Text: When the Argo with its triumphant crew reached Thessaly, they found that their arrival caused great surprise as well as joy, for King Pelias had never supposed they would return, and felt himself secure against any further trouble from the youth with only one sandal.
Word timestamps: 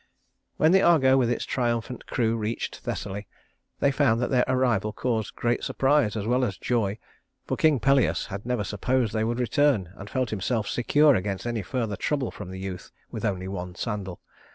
When 0.57 0.71
the 0.71 0.81
Argo 0.81 1.15
with 1.15 1.29
its 1.29 1.45
triumphant 1.45 2.07
crew 2.07 2.35
reached 2.35 2.77
Thessaly, 2.77 3.27
they 3.81 3.91
found 3.91 4.19
that 4.19 4.31
their 4.31 4.45
arrival 4.47 4.91
caused 4.91 5.35
great 5.35 5.63
surprise 5.63 6.15
as 6.17 6.25
well 6.25 6.43
as 6.43 6.57
joy, 6.57 6.97
for 7.45 7.55
King 7.55 7.79
Pelias 7.79 8.25
had 8.25 8.43
never 8.43 8.63
supposed 8.63 9.13
they 9.13 9.23
would 9.23 9.39
return, 9.39 9.91
and 9.95 10.09
felt 10.09 10.31
himself 10.31 10.67
secure 10.67 11.13
against 11.13 11.45
any 11.45 11.61
further 11.61 11.95
trouble 11.97 12.31
from 12.31 12.49
the 12.49 12.57
youth 12.57 12.89
with 13.11 13.23
only 13.25 13.47
one 13.47 13.75
sandal. 13.75 14.19